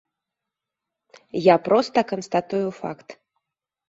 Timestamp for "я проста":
1.47-2.03